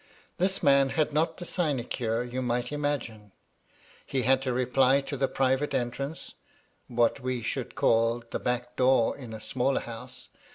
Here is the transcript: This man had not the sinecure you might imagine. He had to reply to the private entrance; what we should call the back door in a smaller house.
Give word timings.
This 0.39 0.63
man 0.63 0.89
had 0.89 1.13
not 1.13 1.37
the 1.37 1.45
sinecure 1.45 2.23
you 2.23 2.41
might 2.41 2.71
imagine. 2.71 3.33
He 4.03 4.23
had 4.23 4.41
to 4.41 4.51
reply 4.51 5.01
to 5.01 5.15
the 5.15 5.27
private 5.27 5.75
entrance; 5.75 6.33
what 6.87 7.19
we 7.19 7.43
should 7.43 7.75
call 7.75 8.23
the 8.31 8.39
back 8.39 8.75
door 8.75 9.15
in 9.15 9.31
a 9.31 9.39
smaller 9.39 9.81
house. 9.81 10.29